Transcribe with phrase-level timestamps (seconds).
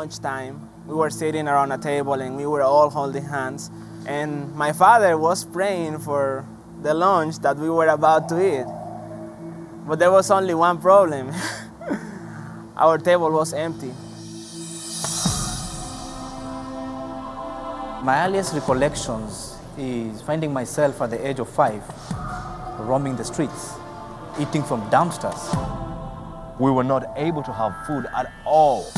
[0.00, 0.56] lunchtime.
[0.86, 3.70] We were sitting around a table and we were all holding hands.
[4.06, 6.46] And my father was praying for
[6.80, 8.68] the lunch that we were about to eat.
[9.86, 11.32] But there was only one problem
[12.84, 13.92] our table was empty.
[18.02, 21.82] My earliest recollections is finding myself at the age of five,
[22.78, 23.74] roaming the streets,
[24.40, 25.42] eating from dumpsters.
[26.58, 28.90] We were not able to have food at all.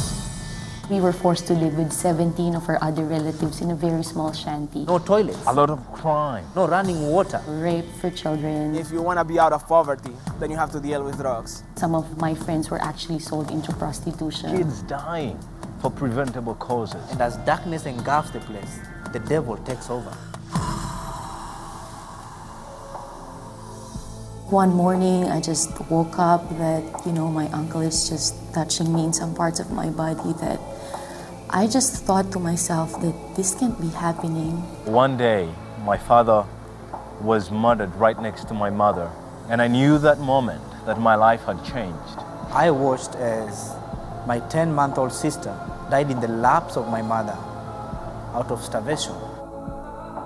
[0.91, 4.33] We were forced to live with 17 of our other relatives in a very small
[4.33, 4.85] shanty.
[4.85, 6.45] No toilets, A lot of crime.
[6.55, 7.41] no running water.
[7.49, 8.75] Rape for children.
[8.75, 11.63] If you want to be out of poverty, then you have to deal with drugs.
[11.77, 14.57] Some of my friends were actually sold into prostitution.
[14.57, 15.39] Kids dying
[15.81, 17.01] for preventable causes.
[17.11, 18.79] And as darkness engulfs the place,
[19.13, 20.11] the devil takes over.
[24.51, 29.05] One morning, I just woke up that, you know, my uncle is just touching me
[29.05, 30.61] in some parts of my body that
[31.51, 34.53] I just thought to myself that this can't be happening.
[34.87, 35.49] One day,
[35.85, 36.47] my father
[37.21, 39.11] was murdered right next to my mother,
[39.49, 42.19] and I knew that moment that my life had changed.
[42.53, 43.75] I watched as
[44.27, 45.53] my 10 month old sister
[45.91, 47.37] died in the laps of my mother
[48.35, 49.15] out of starvation.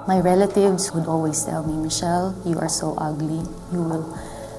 [0.07, 3.43] My relatives would always tell me, Michelle, you are so ugly.
[3.73, 4.19] You will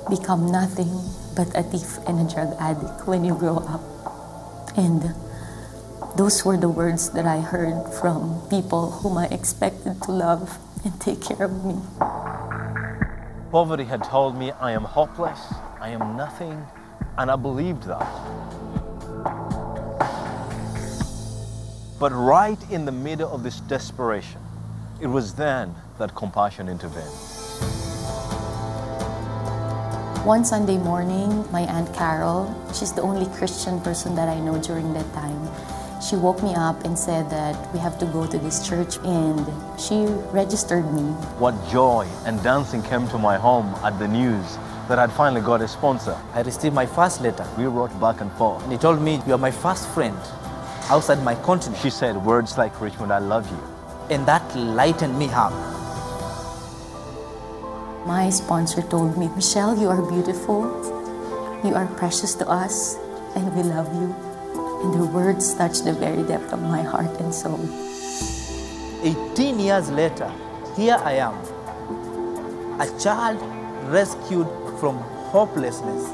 [0.09, 0.91] become nothing
[1.37, 3.81] but a thief and a drug addict when you grow up.
[4.75, 5.13] And
[6.17, 10.99] those were the words that I heard from people whom I expected to love and
[10.99, 11.77] take care of me.
[13.51, 15.39] Poverty had told me I am hopeless,
[15.79, 16.65] I am nothing,
[17.19, 18.09] and I believed that.
[21.99, 24.41] But right in the middle of this desperation,
[24.99, 27.36] it was then that compassion intervened.
[30.27, 34.91] One Sunday morning, my Aunt Carol, she's the only Christian person that I know during
[34.91, 35.39] that time,
[36.01, 39.39] she woke me up and said that we have to go to this church and
[39.79, 40.03] she
[40.35, 41.03] registered me.
[41.39, 44.57] What joy and dancing came to my home at the news
[44.89, 46.17] that I'd finally got a sponsor.
[46.33, 48.61] I received my first letter, We wrote back and forth.
[48.63, 50.17] and he told me, You are my first friend
[50.89, 51.81] outside my continent.
[51.81, 53.63] She said words like, Richmond, I love you.
[54.09, 55.76] And that lightened me up.
[58.07, 60.63] My sponsor told me, Michelle, you are beautiful,
[61.61, 62.95] you are precious to us,
[63.35, 64.15] and we love you.
[64.81, 67.59] And her words touched the very depth of my heart and soul.
[69.03, 70.31] 18 years later,
[70.77, 71.35] here I am,
[72.79, 73.43] a child
[73.91, 74.47] rescued
[74.79, 74.99] from
[75.35, 76.07] hopelessness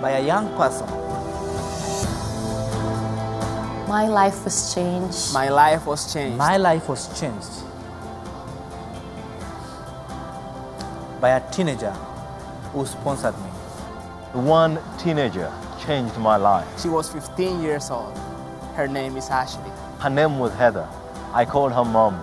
[0.00, 0.86] by a young person.
[3.88, 5.34] My life was changed.
[5.34, 6.38] My life was changed.
[6.38, 7.65] My life was changed
[11.20, 11.92] by a teenager
[12.72, 13.50] who sponsored me.
[14.32, 15.52] One teenager
[15.84, 16.66] changed my life.
[16.80, 18.16] She was 15 years old.
[18.74, 19.70] Her name is Ashley.
[19.98, 20.86] Her name was Heather.
[21.32, 22.14] I called her mom.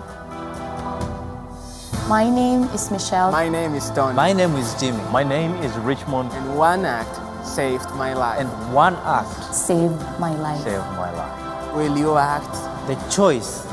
[2.08, 3.32] My name is Michelle.
[3.32, 4.14] My name is Tony.
[4.14, 6.30] My name is Jimmy, My name is Richmond.
[6.32, 7.16] and one act
[7.46, 8.40] saved my life.
[8.40, 10.62] and one act saved my life.
[10.62, 11.74] Saved my life.
[11.74, 12.52] Will you act?
[12.86, 13.64] The choice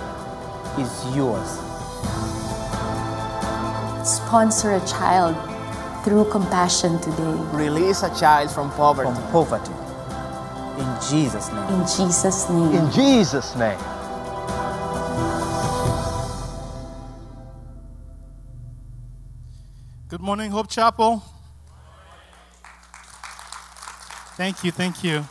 [0.80, 1.60] is yours.
[4.32, 5.36] Sponsor a child
[6.06, 7.34] through compassion today.
[7.52, 9.12] Release a child from poverty.
[9.12, 9.74] From poverty.
[10.80, 11.68] In Jesus' name.
[11.74, 12.72] In Jesus' name.
[12.72, 13.78] In Jesus' name.
[20.08, 21.22] Good morning, Hope Chapel.
[24.38, 25.28] Thank you, thank you.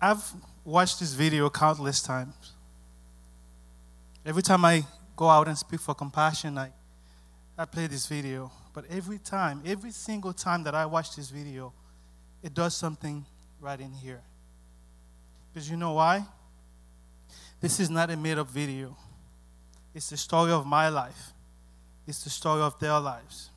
[0.00, 0.32] I've
[0.64, 2.54] watched this video countless times.
[4.24, 4.84] Every time I
[5.16, 6.70] go out and speak for compassion, I,
[7.56, 8.50] I play this video.
[8.74, 11.72] But every time, every single time that I watch this video,
[12.42, 13.24] it does something
[13.60, 14.22] right in here.
[15.52, 16.24] Because you know why?
[17.60, 18.96] This is not a made up video.
[19.94, 21.32] It's the story of my life,
[22.06, 23.50] it's the story of their lives.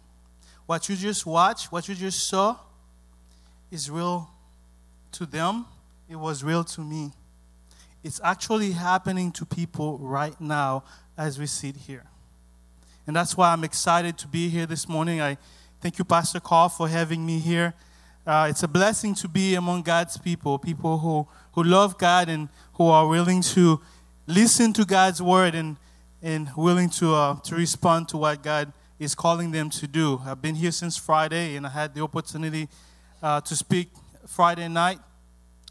[0.65, 2.57] What you just watched, what you just saw,
[3.69, 4.29] is real
[5.13, 5.65] to them,
[6.09, 7.11] it was real to me.
[8.03, 10.83] It's actually happening to people right now
[11.17, 12.05] as we sit here.
[13.05, 15.21] And that's why I'm excited to be here this morning.
[15.21, 15.37] I
[15.81, 17.73] thank you, Pastor Carl, for having me here.
[18.25, 22.49] Uh, it's a blessing to be among God's people, people who, who love God and
[22.73, 23.79] who are willing to
[24.25, 25.77] listen to God's word and,
[26.23, 30.21] and willing to, uh, to respond to what God is calling them to do.
[30.25, 32.67] I've been here since Friday and I had the opportunity
[33.21, 33.89] uh, to speak
[34.27, 34.99] Friday night.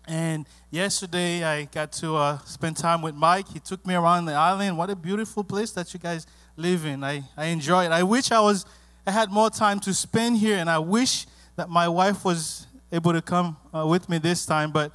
[0.06, 3.48] And yesterday I got to uh, spend time with Mike.
[3.48, 4.76] He took me around the island.
[4.76, 6.26] What a beautiful place that you guys
[6.56, 7.04] live in.
[7.04, 7.92] I, I enjoy it.
[7.92, 8.66] I wish I was
[9.06, 11.26] I had more time to spend here and I wish
[11.56, 14.92] that my wife was able to come uh, with me this time, but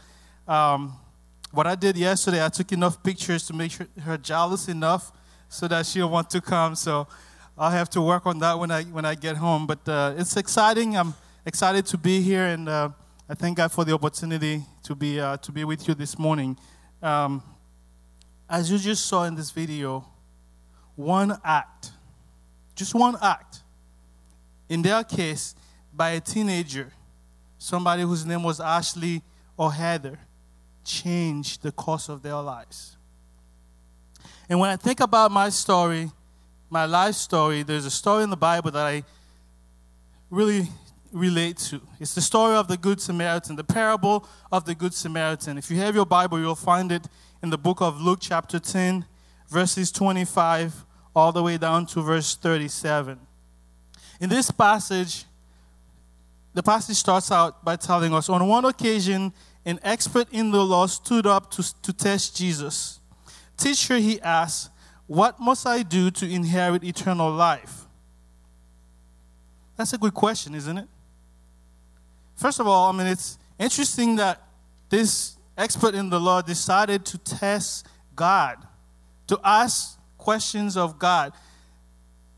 [0.48, 0.98] um,
[1.51, 5.12] what I did yesterday, I took enough pictures to make sure her jealous enough
[5.48, 6.75] so that she'll want to come.
[6.75, 7.08] So
[7.58, 9.66] I'll have to work on that when I when I get home.
[9.66, 10.98] But uh, it's exciting.
[10.98, 11.13] I'm
[11.46, 12.90] excited to be here, and uh,
[13.27, 16.56] I thank God for the opportunity to be uh, to be with you this morning.
[17.01, 17.42] Um,
[18.48, 20.06] as you just saw in this video,
[20.95, 21.89] one act,
[22.75, 23.62] just one act,
[24.69, 25.56] in their case,
[25.92, 26.94] by a teenager,
[27.57, 29.24] somebody whose name was Ashley
[29.57, 30.19] or Heather,
[30.83, 32.95] changed the course of their lives.
[34.48, 36.12] And when I think about my story,
[36.69, 39.04] my life story, there's a story in the Bible that I
[40.30, 40.68] really
[41.15, 41.81] relate to.
[42.00, 45.57] It's the story of the Good Samaritan, the parable of the Good Samaritan.
[45.57, 47.07] If you have your Bible, you'll find it
[47.41, 49.06] in the book of Luke, chapter 10,
[49.50, 50.85] verses 25
[51.15, 53.17] all the way down to verse 37.
[54.19, 55.23] In this passage,
[56.53, 59.31] the passage starts out by telling us on one occasion,
[59.65, 63.00] an expert in the law stood up to, to test Jesus.
[63.57, 64.69] Teacher, he asked,
[65.07, 67.85] What must I do to inherit eternal life?
[69.77, 70.88] That's a good question, isn't it?
[72.36, 74.42] First of all, I mean, it's interesting that
[74.90, 78.58] this expert in the law decided to test God,
[79.28, 81.34] to ask questions of God.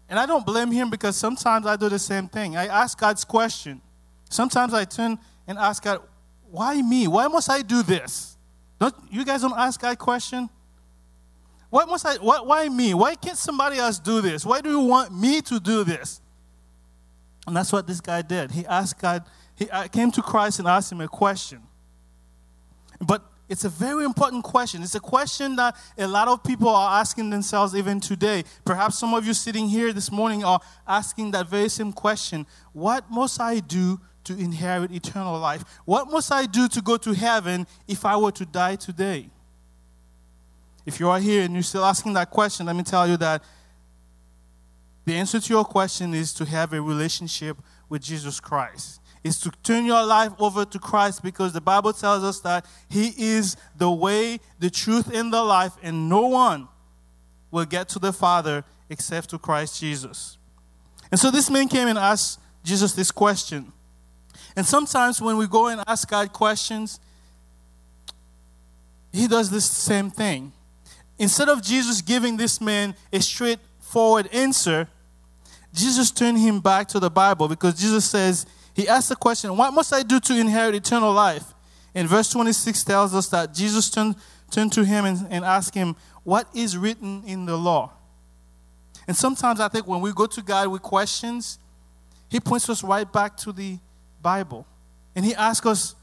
[0.09, 2.55] And I don't blame him because sometimes I do the same thing.
[2.55, 3.81] I ask God's question.
[4.29, 5.17] Sometimes I turn
[5.47, 6.01] and ask God,
[6.49, 7.07] why me?
[7.07, 8.37] Why must I do this?
[8.79, 10.49] Don't you guys don't ask God question?
[11.69, 12.93] Why must I why, why me?
[12.93, 14.45] Why can't somebody else do this?
[14.45, 16.21] Why do you want me to do this?
[17.45, 18.51] And that's what this guy did.
[18.51, 19.25] He asked God,
[19.57, 21.61] he uh, came to Christ and asked him a question.
[23.01, 24.83] But it's a very important question.
[24.83, 28.43] It's a question that a lot of people are asking themselves even today.
[28.65, 33.09] Perhaps some of you sitting here this morning are asking that very same question What
[33.09, 35.63] must I do to inherit eternal life?
[35.85, 39.29] What must I do to go to heaven if I were to die today?
[40.85, 43.43] If you are here and you're still asking that question, let me tell you that
[45.05, 47.57] the answer to your question is to have a relationship
[47.87, 48.99] with Jesus Christ.
[49.23, 53.13] Is to turn your life over to Christ because the Bible tells us that He
[53.17, 56.67] is the way, the truth, and the life, and no one
[57.51, 60.37] will get to the Father except to Christ Jesus.
[61.11, 63.71] And so this man came and asked Jesus this question.
[64.55, 66.99] And sometimes when we go and ask God questions,
[69.11, 70.51] He does this same thing.
[71.19, 74.87] Instead of Jesus giving this man a straightforward answer,
[75.73, 78.45] Jesus turned him back to the Bible because Jesus says,
[78.77, 81.43] He asked the question, What must I do to inherit eternal life?
[81.95, 84.15] And verse 26 tells us that Jesus turned,
[84.51, 87.91] turned to him and, and asked him, What is written in the law?
[89.07, 91.57] And sometimes I think when we go to God with questions,
[92.29, 93.79] He points us right back to the
[94.21, 94.67] Bible.
[95.15, 95.95] And He asks us,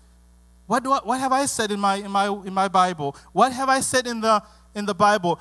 [0.66, 3.14] what, do I, what have I said in my, in, my, in my Bible?
[3.32, 4.42] What have I said in the,
[4.74, 5.38] in the Bible?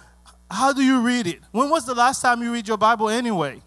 [0.51, 1.39] How do you read it?
[1.51, 3.61] When was the last time you read your Bible anyway?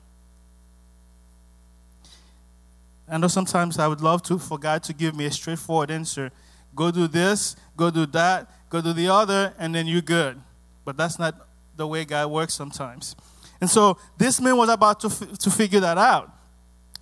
[3.08, 6.32] I know sometimes I would love to for God to give me a straightforward answer.
[6.74, 10.40] Go do this, go do that, go do the other, and then you're good.
[10.84, 11.34] But that's not
[11.76, 13.14] the way God works sometimes.
[13.60, 16.32] And so this man was about to, f- to figure that out.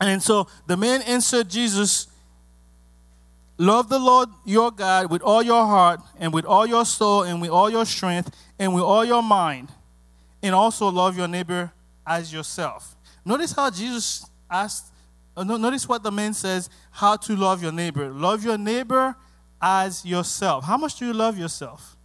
[0.01, 2.09] And so the man answered Jesus,
[3.57, 7.41] Love the Lord your God with all your heart, and with all your soul, and
[7.41, 9.71] with all your strength, and with all your mind,
[10.43, 11.73] and also love your neighbor
[12.05, 12.97] as yourself.
[13.25, 14.93] Notice how Jesus asked,
[15.37, 18.09] Uh, notice what the man says, how to love your neighbor.
[18.11, 19.17] Love your neighbor
[19.61, 20.65] as yourself.
[20.65, 21.97] How much do you love yourself?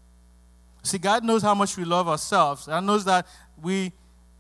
[0.82, 2.68] See, God knows how much we love ourselves.
[2.68, 3.28] God knows that
[3.62, 3.92] we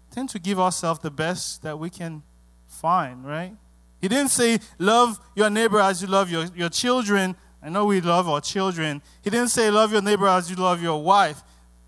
[0.10, 2.24] tend to give ourselves the best that we can
[2.65, 3.53] find, right?
[4.01, 7.36] He didn't say, love your neighbor as you love your, your children.
[7.62, 9.01] I know we love our children.
[9.22, 11.43] He didn't say, love your neighbor as you love your wife.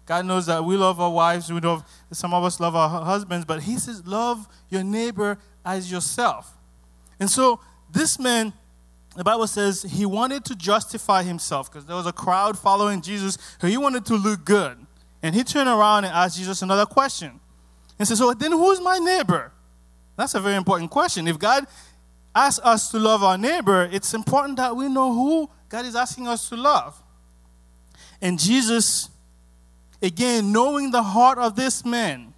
[0.06, 1.52] God knows that we love our wives.
[1.52, 3.46] We love, some of us love our husbands.
[3.46, 6.58] But he says, love your neighbor as yourself.
[7.22, 7.60] And so
[7.92, 8.52] this man,
[9.16, 13.38] the Bible says he wanted to justify himself because there was a crowd following Jesus.
[13.62, 14.76] So he wanted to look good.
[15.22, 17.40] And he turned around and asked Jesus another question.
[18.00, 19.52] And said, So then who's my neighbor?
[20.18, 21.28] That's a very important question.
[21.28, 21.68] If God
[22.34, 26.28] asks us to love our neighbor, it's important that we know who God is asking
[26.28, 27.02] us to love.
[28.20, 29.12] And Jesus,
[30.02, 32.34] again, knowing the heart of this man,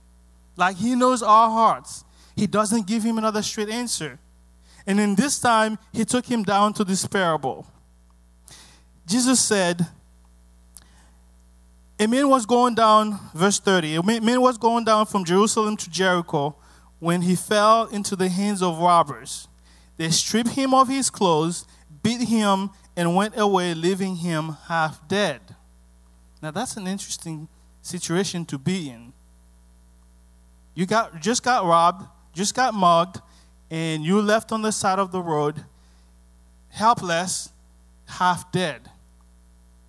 [0.58, 2.04] like he knows our hearts,
[2.36, 4.20] he doesn't give him another straight answer.
[4.86, 7.66] And in this time, he took him down to this parable.
[9.08, 9.88] Jesus said,
[12.00, 15.90] A man was going down, verse 30, a man was going down from Jerusalem to
[15.90, 16.56] Jericho
[17.00, 19.48] when he fell into the hands of robbers.
[19.98, 21.66] They stripped him of his clothes,
[22.02, 25.42] beat him, and went away, leaving him half dead.
[26.42, 27.48] Now, that's an interesting
[27.82, 29.14] situation to be in.
[30.76, 33.22] You got, just got robbed, just got mugged,
[33.74, 35.66] and you left on the side of the road,
[36.70, 37.52] helpless,
[38.06, 38.88] half dead.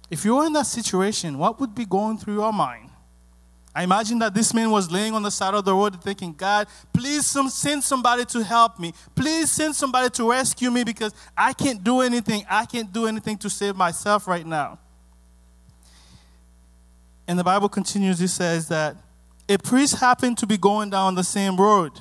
[0.09, 2.88] If you were in that situation, what would be going through your mind?
[3.75, 6.67] I imagine that this man was laying on the side of the road thinking, God,
[6.95, 8.95] please send somebody to help me.
[9.14, 12.47] Please send somebody to rescue me because I can't do anything.
[12.49, 14.79] I can't do anything to save myself right now.
[17.29, 18.97] And the Bible continues, it says that
[19.47, 22.00] a priest happened to be going down the same road.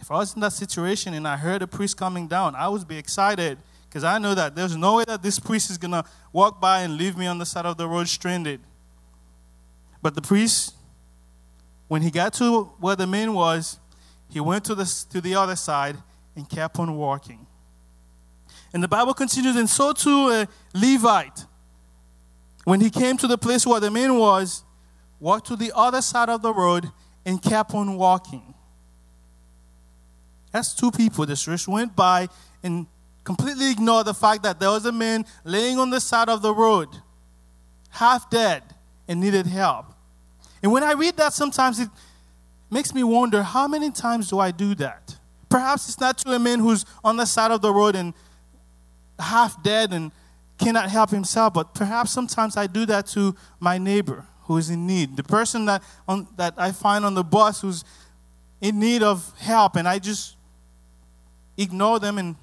[0.00, 2.86] If I was in that situation and I heard a priest coming down, I would
[2.86, 6.04] be excited because I know that there's no way that this priest is going to
[6.32, 8.60] walk by and leave me on the side of the road stranded.
[10.02, 10.74] But the priest,
[11.88, 13.78] when he got to where the man was,
[14.28, 15.96] he went to the, to the other side
[16.36, 17.46] and kept on walking.
[18.72, 21.46] And the Bible continues, and so too a Levite,
[22.64, 24.62] when he came to the place where the man was,
[25.18, 26.90] walked to the other side of the road
[27.24, 28.54] and kept on walking.
[30.52, 32.28] That's two people that just went by
[32.62, 32.86] and
[33.24, 36.54] completely ignored the fact that there was a man laying on the side of the
[36.54, 36.88] road,
[37.90, 38.62] half dead
[39.06, 39.86] and needed help.
[40.62, 41.88] And when I read that, sometimes it
[42.70, 45.16] makes me wonder how many times do I do that?
[45.48, 48.14] Perhaps it's not to a man who's on the side of the road and
[49.18, 50.12] half dead and
[50.58, 54.86] cannot help himself, but perhaps sometimes I do that to my neighbor who is in
[54.86, 57.84] need, the person that, on, that I find on the bus who's
[58.60, 60.37] in need of help, and I just
[61.58, 62.36] ignore them and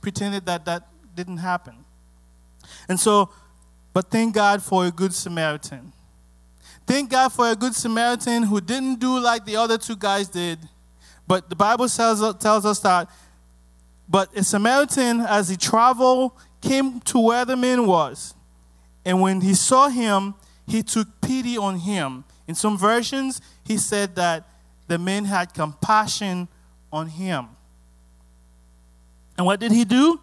[0.00, 1.74] pretended that that didn't happen.
[2.88, 3.30] And so,
[3.92, 5.92] but thank God for a good Samaritan.
[6.86, 10.58] Thank God for a good Samaritan who didn't do like the other two guys did.
[11.26, 13.10] But the Bible tells, tells us that,
[14.08, 16.32] but a Samaritan, as he traveled,
[16.62, 18.34] came to where the man was.
[19.04, 20.34] And when he saw him,
[20.66, 22.24] he took pity on him.
[22.46, 24.48] In some versions, he said that
[24.86, 26.48] the man had compassion
[26.90, 27.48] on him.
[29.38, 30.20] And what did he do?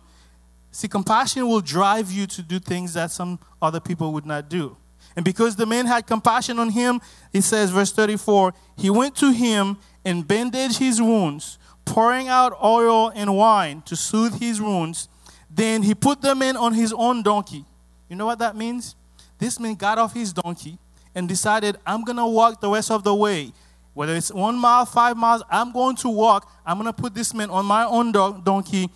[0.71, 4.75] See, compassion will drive you to do things that some other people would not do.
[5.15, 6.99] And because the man had compassion on him,
[7.31, 13.09] he says, verse 34, he went to him and bandaged his wounds, pouring out oil
[13.15, 15.07] and wine to soothe his wounds.
[15.49, 17.63] Then he put the man on his own donkey.
[18.09, 18.97] You know what that means?
[19.39, 20.77] This man got off his donkey
[21.13, 23.53] and decided, I'm going to walk the rest of the way.
[23.93, 26.51] Whether it's one mile, five miles, I'm going to walk.
[26.65, 28.89] I'm going to put this man on my own donkey.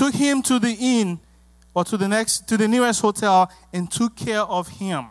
[0.00, 1.20] Took him to the inn
[1.74, 5.08] or to the next to the nearest hotel and took care of him.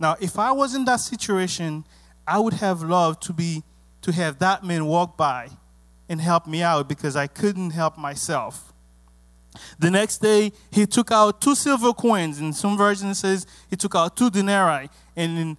[0.00, 1.84] Now, if I was in that situation,
[2.26, 3.62] I would have loved to be
[4.02, 5.48] to have that man walk by
[6.08, 8.72] and help me out because I couldn't help myself.
[9.78, 12.40] The next day, he took out two silver coins.
[12.40, 14.90] In some versions, says he took out two denarii.
[15.14, 15.56] And in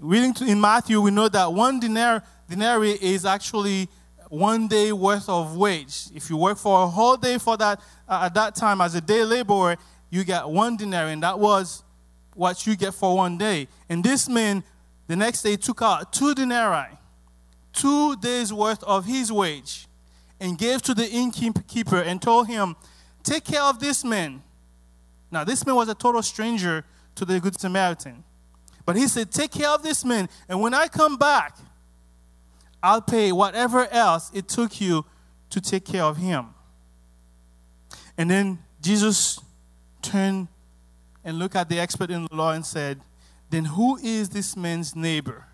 [0.00, 3.90] reading in Matthew, we know that one denar, denarii is actually
[4.36, 6.08] one day worth of wage.
[6.14, 9.00] If you work for a whole day for that uh, at that time as a
[9.00, 9.76] day laborer,
[10.10, 11.82] you get one denarii, and that was
[12.34, 13.66] what you get for one day.
[13.88, 14.62] And this man,
[15.06, 16.98] the next day, took out two denarii,
[17.72, 19.88] two days' worth of his wage,
[20.38, 22.76] and gave to the innkeeper and told him,
[23.22, 24.42] Take care of this man.
[25.30, 26.84] Now, this man was a total stranger
[27.16, 28.22] to the Good Samaritan.
[28.84, 31.56] But he said, Take care of this man, and when I come back,
[32.86, 35.04] I'll pay whatever else it took you
[35.50, 36.46] to take care of him.
[38.16, 39.40] And then Jesus
[40.02, 40.46] turned
[41.24, 43.00] and looked at the expert in the law and said,
[43.50, 45.46] Then who is this man's neighbor?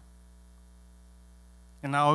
[1.83, 2.13] And now,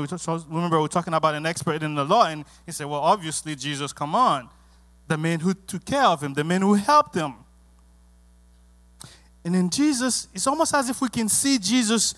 [0.49, 3.91] remember, we're talking about an expert in the law, and he said, Well, obviously, Jesus,
[3.91, 4.49] come on.
[5.07, 7.33] The man who took care of him, the man who helped him.
[9.43, 12.13] And then Jesus, it's almost as if we can see Jesus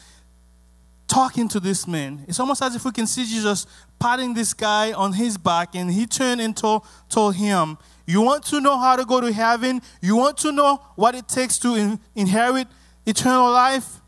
[1.10, 2.24] talking to this man.
[2.28, 3.66] It's almost as if we can see Jesus
[4.00, 8.46] patting this guy on his back, and he turned and told, told him, you want
[8.46, 9.82] to know how to go to heaven?
[10.02, 12.68] You want to know what it takes to in, inherit
[13.06, 14.00] eternal life?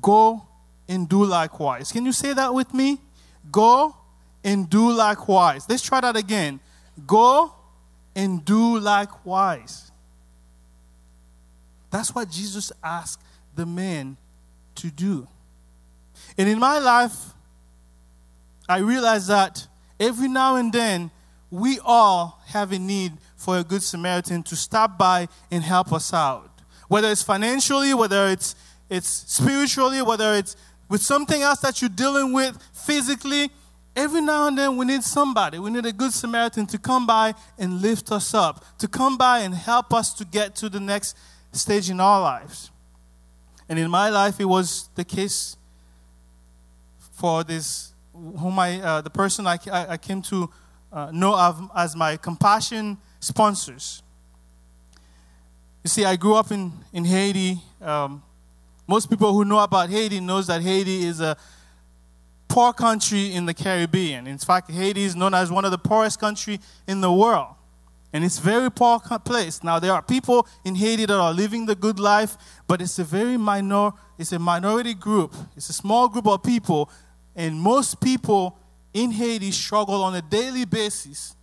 [0.00, 0.46] Go
[0.88, 1.92] and do likewise.
[1.92, 3.00] Can you say that with me?
[3.50, 3.96] Go
[4.42, 5.66] and do likewise.
[5.68, 6.60] Let's try that again.
[7.06, 7.54] Go
[8.14, 9.90] and do likewise.
[11.90, 13.22] That's what Jesus asked
[13.54, 14.16] the man
[14.76, 15.28] to do.
[16.40, 17.34] And in my life,
[18.66, 19.68] I realize that
[20.00, 21.10] every now and then
[21.50, 26.14] we all have a need for a good Samaritan to stop by and help us
[26.14, 26.62] out.
[26.88, 28.54] Whether it's financially, whether it's,
[28.88, 30.56] it's spiritually, whether it's
[30.88, 33.50] with something else that you're dealing with physically,
[33.94, 35.58] every now and then we need somebody.
[35.58, 39.40] We need a good Samaritan to come by and lift us up, to come by
[39.40, 41.18] and help us to get to the next
[41.52, 42.70] stage in our lives.
[43.68, 45.58] And in my life, it was the case
[47.20, 50.48] for this, whom I, uh, the person I, I came to
[50.90, 54.02] uh, know of as my compassion sponsors.
[55.84, 57.58] You see, I grew up in, in Haiti.
[57.82, 58.22] Um,
[58.86, 61.36] most people who know about Haiti knows that Haiti is a
[62.48, 64.26] poor country in the Caribbean.
[64.26, 66.58] In fact, Haiti is known as one of the poorest country
[66.88, 67.48] in the world.
[68.12, 69.62] And it's a very poor place.
[69.62, 72.36] Now there are people in Haiti that are living the good life,
[72.66, 75.34] but it's a very minor, it's a minority group.
[75.54, 76.90] It's a small group of people,
[77.34, 78.58] and most people
[78.92, 81.36] in Haiti struggle on a daily basis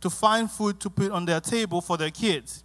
[0.00, 2.64] to find food to put on their table for their kids.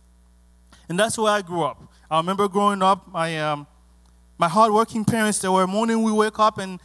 [0.89, 1.81] And that's where I grew up.
[2.09, 3.67] I remember growing up, my, um,
[4.37, 6.79] my hardworking parents, there were morning we wake up and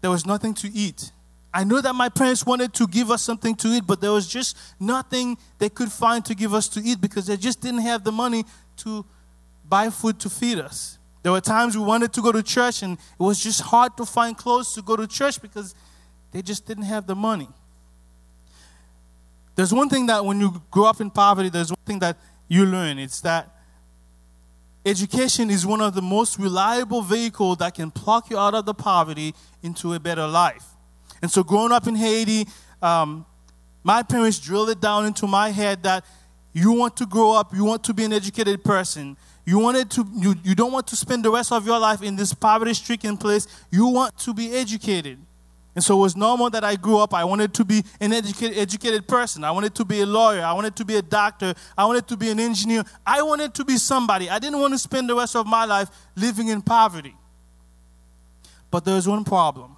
[0.00, 1.10] there was nothing to eat.
[1.52, 4.28] I know that my parents wanted to give us something to eat, but there was
[4.28, 8.04] just nothing they could find to give us to eat because they just didn't have
[8.04, 8.44] the money
[8.78, 9.04] to
[9.68, 10.97] buy food to feed us.
[11.28, 14.06] There were times we wanted to go to church and it was just hard to
[14.06, 15.74] find clothes to go to church because
[16.32, 17.50] they just didn't have the money.
[19.54, 22.16] There's one thing that when you grow up in poverty, there's one thing that
[22.48, 22.98] you learn.
[22.98, 23.54] It's that
[24.86, 28.72] education is one of the most reliable vehicles that can pluck you out of the
[28.72, 30.64] poverty into a better life.
[31.20, 32.48] And so, growing up in Haiti,
[32.80, 33.26] um,
[33.84, 36.06] my parents drilled it down into my head that
[36.54, 39.18] you want to grow up, you want to be an educated person.
[39.48, 42.16] You wanted to you, you don't want to spend the rest of your life in
[42.16, 43.46] this poverty-stricken place.
[43.70, 45.18] You want to be educated.
[45.74, 47.14] And so it was normal that I grew up.
[47.14, 49.44] I wanted to be an educated, educated person.
[49.44, 50.42] I wanted to be a lawyer.
[50.42, 51.54] I wanted to be a doctor.
[51.78, 52.84] I wanted to be an engineer.
[53.06, 54.28] I wanted to be somebody.
[54.28, 57.16] I didn't want to spend the rest of my life living in poverty.
[58.70, 59.76] But there was one problem.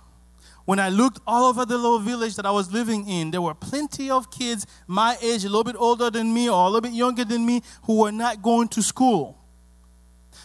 [0.64, 3.54] When I looked all over the little village that I was living in, there were
[3.54, 6.92] plenty of kids my age, a little bit older than me or a little bit
[6.92, 9.36] younger than me, who were not going to school.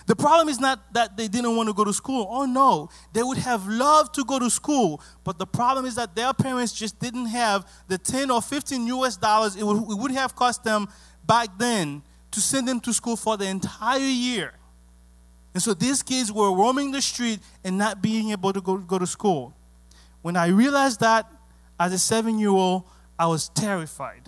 [0.08, 2.28] The problem is not that they didn't want to go to school.
[2.30, 6.16] Oh no, they would have loved to go to school, but the problem is that
[6.16, 10.12] their parents just didn't have the 10 or 15 US dollars it would, it would
[10.12, 10.88] have cost them
[11.26, 14.54] back then to send them to school for the entire year.
[15.54, 19.00] And so these kids were roaming the street and not being able to go, go
[19.00, 19.56] to school.
[20.22, 21.32] When I realized that
[21.80, 22.84] as a seven year old,
[23.18, 24.25] I was terrified.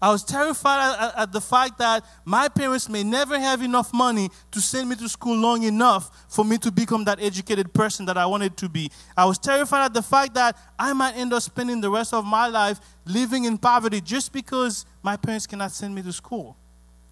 [0.00, 4.30] I was terrified at, at, the fact that my parents may never have enough money
[4.52, 8.16] to send me to school long enough for me to become that educated person that
[8.16, 8.92] I wanted to be.
[9.16, 12.24] I was terrified at the fact that I might end up spending the rest of
[12.24, 16.56] my life living in poverty just because my parents cannot send me to school.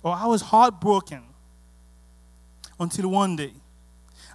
[0.05, 1.25] Or I was heartbroken
[2.79, 3.53] until one day.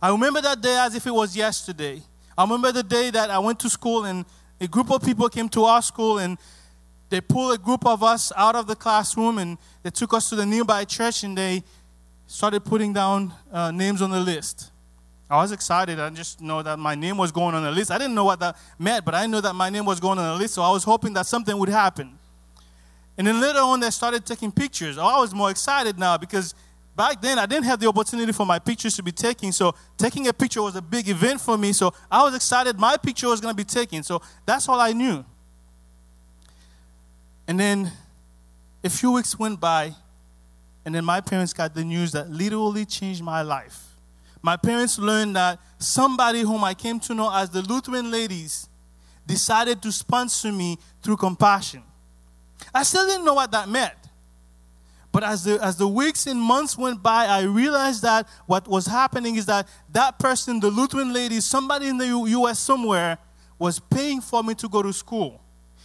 [0.02, 2.02] I remember that day as if it was yesterday.
[2.38, 4.26] I remember the day that I went to school and
[4.60, 6.38] a group of people came to our school and
[7.12, 10.36] they pulled a group of us out of the classroom and they took us to
[10.36, 11.62] the nearby church and they
[12.26, 14.72] started putting down uh, names on the list.
[15.30, 16.00] I was excited.
[16.00, 17.92] I just know that my name was going on the list.
[17.92, 20.34] I didn't know what that meant, but I knew that my name was going on
[20.34, 22.18] the list, so I was hoping that something would happen.
[23.18, 24.98] And then later on, they started taking pictures.
[24.98, 26.56] Oh, I was more excited now because
[26.96, 29.52] back then I didn't have the opportunity for my pictures to be taken.
[29.52, 31.74] So taking a picture was a big event for me.
[31.74, 34.02] So I was excited my picture was going to be taken.
[34.04, 35.26] So that's all I knew.
[37.52, 37.92] And then
[38.82, 39.94] a few weeks went by,
[40.86, 43.88] and then my parents got the news that literally changed my life.
[44.42, 48.70] My parents learned that somebody whom I came to know as the Lutheran ladies
[49.28, 51.84] decided to sponsor me through compassion.
[52.74, 53.96] I still didn't know what that meant.
[55.12, 58.86] But as the, as the weeks and months went by, I realized that what was
[58.86, 63.18] happening is that that person, the Lutheran lady, somebody in the U- US somewhere,
[63.60, 65.42] was paying for me to go to school.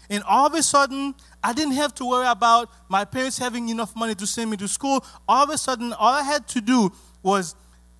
[0.08, 1.14] And all of a sudden,
[1.46, 4.66] I didn't have to worry about my parents having enough money to send me to
[4.66, 5.04] school.
[5.28, 7.54] All of a sudden, all I had to do was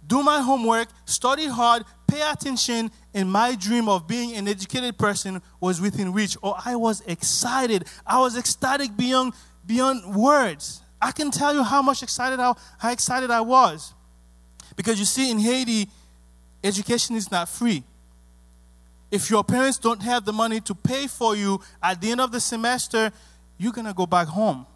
[0.04, 5.40] do my homework, study hard, pay attention, and my dream of being an educated person
[5.61, 6.37] was within reach.
[6.42, 7.85] Oh, I was excited.
[8.04, 9.32] I was ecstatic beyond,
[9.64, 10.82] beyond words.
[11.00, 13.94] I can tell you how much excited I, how excited I was.
[14.74, 15.88] Because you see, in Haiti,
[16.64, 17.85] education is not free.
[19.09, 22.32] If your parents don't have the money to pay for you at the end of
[22.32, 23.12] the semester,
[23.59, 24.66] you're gonna go back home.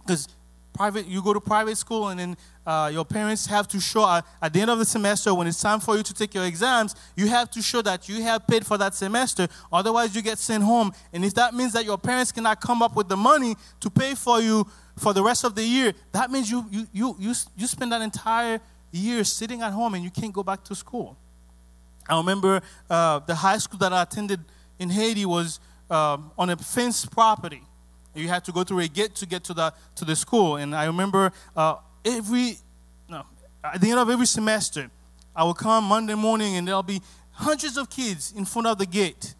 [0.00, 0.28] Because
[0.72, 2.36] private, you go to private school, and then
[2.66, 5.60] uh, your parents have to show uh, at the end of the semester when it's
[5.60, 8.66] time for you to take your exams, you have to show that you have paid
[8.66, 9.46] for that semester.
[9.72, 10.92] Otherwise, you get sent home.
[11.12, 14.14] And if that means that your parents cannot come up with the money to pay
[14.14, 17.66] for you for the rest of the year, that means you, you, you, you, you
[17.66, 21.16] spend that entire year sitting at home and you can't go back to school.
[22.08, 24.44] I remember uh, the high school that I attended in
[24.78, 27.62] in Haiti was um, on a fenced property.
[28.14, 30.56] You had to go through a gate to get to the to the school.
[30.56, 32.58] And I remember uh, every
[33.08, 33.24] no,
[33.62, 34.90] at the end of every semester,
[35.34, 37.00] I would come Monday morning and there'll be
[37.32, 39.34] hundreds of kids in front of the gate.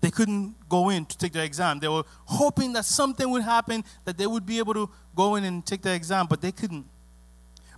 [0.00, 1.80] They couldn't go in to take their exam.
[1.80, 5.44] They were hoping that something would happen, that they would be able to go in
[5.44, 6.86] and take their exam, but they couldn't.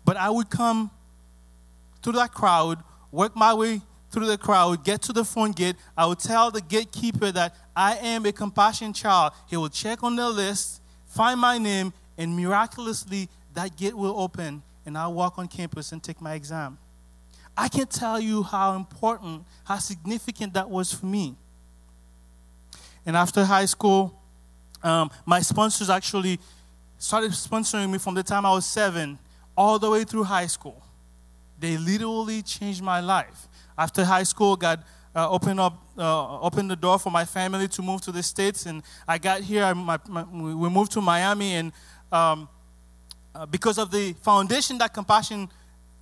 [0.05, 0.91] But I would come
[2.03, 3.81] to that crowd, work my way
[4.11, 5.77] through the crowd, I would get to the front gate.
[5.97, 9.33] I would tell the gatekeeper that I am a compassion child.
[9.49, 14.63] He will check on the list, find my name, and miraculously that gate will open
[14.87, 16.79] and I'll walk on campus and take my exam.
[17.57, 21.37] I can't tell you how important, how significant that was for me.
[23.05, 24.19] And after high school,
[24.83, 26.39] um, my sponsors actually
[26.99, 29.19] started sponsoring me from the time I was seven
[29.57, 30.83] all the way through high school.
[31.59, 33.48] They literally changed my life.
[33.79, 34.83] After high school, God
[35.15, 38.67] uh, opened up, uh, opened the door for my family to move to the states,
[38.67, 39.63] and I got here.
[39.63, 41.73] I, my, my, we moved to Miami, and
[42.11, 42.49] um,
[43.35, 45.49] uh, because of the foundation that Compassion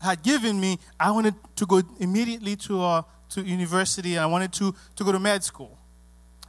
[0.01, 4.17] had given me, I wanted to go immediately to uh, to university.
[4.17, 5.77] I wanted to to go to med school,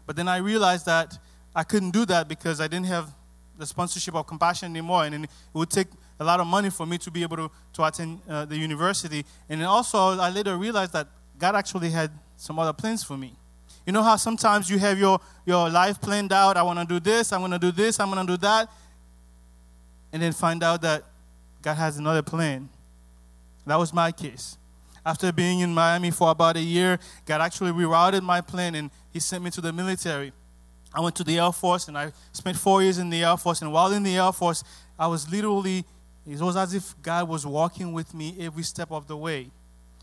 [0.05, 1.19] but then I realized that
[1.53, 3.13] I couldn't do that because I didn't have
[3.57, 5.87] the sponsorship of Compassion anymore, and it would take
[6.19, 9.25] a lot of money for me to be able to, to attend uh, the university.
[9.49, 11.07] And also, I later realized that
[11.37, 13.33] God actually had some other plans for me.
[13.85, 16.57] You know how sometimes you have your, your life planned out.
[16.57, 18.69] I want to do this, I'm going to do this, I'm going to do that.
[20.11, 21.03] And then find out that
[21.61, 22.69] God has another plan.
[23.65, 24.57] That was my case.
[25.05, 29.19] After being in Miami for about a year, God actually rerouted my plan and He
[29.19, 30.33] sent me to the military.
[30.93, 33.61] I went to the Air Force and I spent four years in the Air Force.
[33.61, 34.63] And while in the Air Force,
[34.97, 35.85] I was literally,
[36.25, 39.49] it was as if God was walking with me every step of the way.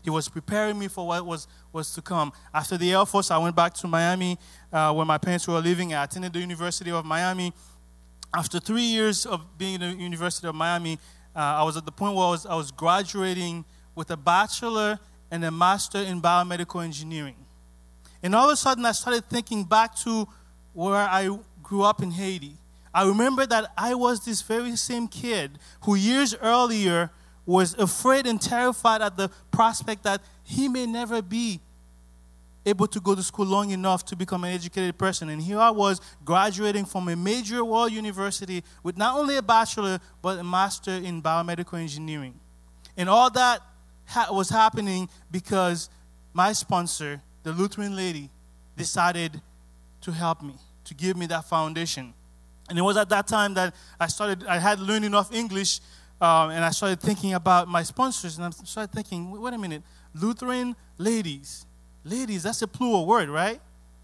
[0.05, 2.31] He was preparing me for what was, was to come.
[2.53, 4.37] After the Air Force, I went back to Miami
[4.71, 5.95] uh, where my parents were living.
[5.95, 7.51] I attended the University of Miami.
[8.31, 10.99] After three years of being in the University of Miami,
[11.35, 13.65] uh, I was at the point where I was, I was graduating
[13.95, 14.99] with a bachelor
[15.31, 17.37] and a master in biomedical engineering.
[18.21, 20.27] And all of a sudden, I started thinking back to
[20.73, 22.57] where I grew up in Haiti.
[22.93, 27.09] I remember that I was this very same kid who years earlier
[27.45, 31.59] was afraid and terrified at the prospect that he may never be
[32.65, 35.29] able to go to school long enough to become an educated person.
[35.29, 39.99] And here I was graduating from a major world university with not only a bachelor,
[40.21, 42.33] but a master in biomedical engineering.
[42.97, 43.61] And all that
[44.05, 45.89] ha- was happening because
[46.33, 48.29] my sponsor, the Lutheran lady,
[48.75, 49.41] decided
[50.01, 50.55] to help me,
[50.85, 52.13] to give me that foundation.
[52.67, 55.81] And it was at that time that I started, I had learned enough English,
[56.21, 59.83] um, and I started thinking about my sponsors, and I started thinking, wait a minute,
[60.13, 61.65] Lutheran ladies.
[62.03, 63.59] Ladies, that's a plural word, right?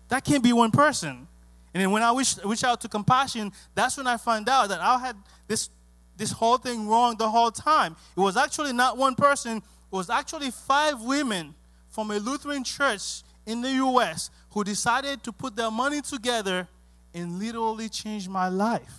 [0.10, 1.28] That can't be one person.
[1.74, 4.82] And then when I reached, reached out to compassion, that's when I found out that
[4.82, 5.15] I had
[5.47, 5.69] this,
[6.17, 7.95] this whole thing wrong the whole time.
[8.17, 9.63] It was actually not one person, it
[9.95, 11.56] was actually five women
[11.89, 16.67] from a Lutheran church in the US who decided to put their money together
[17.13, 18.93] and literally change my life.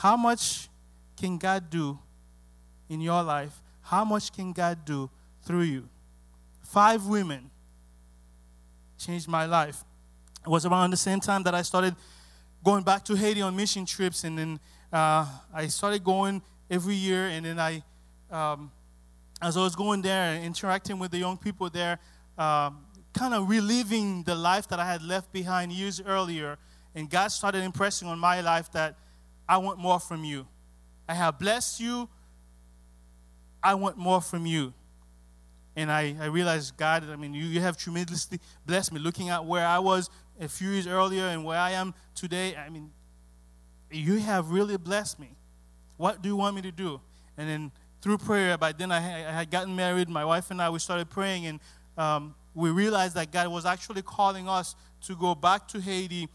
[0.00, 0.70] How much
[1.14, 1.98] can God do
[2.88, 3.60] in your life?
[3.82, 5.10] How much can God do
[5.42, 5.90] through you?
[6.62, 7.50] Five women
[8.96, 9.84] changed my life.
[10.42, 11.94] It was around the same time that I started
[12.64, 14.60] going back to Haiti on mission trips, and then
[14.90, 17.82] uh, I started going every year, and then I,
[18.30, 18.72] um,
[19.42, 21.98] as I was going there, and interacting with the young people there,
[22.38, 26.56] um, kind of reliving the life that I had left behind years earlier.
[26.94, 28.96] And God started impressing on my life that
[29.50, 30.46] I want more from you.
[31.08, 32.08] I have blessed you.
[33.60, 34.72] I want more from you.
[35.74, 39.00] And I, I realized, God, I mean, you, you have tremendously blessed me.
[39.00, 40.08] Looking at where I was
[40.40, 42.92] a few years earlier and where I am today, I mean,
[43.90, 45.32] you have really blessed me.
[45.96, 47.00] What do you want me to do?
[47.36, 50.08] And then through prayer, by then I, I had gotten married.
[50.08, 51.60] My wife and I, we started praying, and
[51.98, 54.76] um, we realized that God was actually calling us
[55.08, 56.28] to go back to Haiti,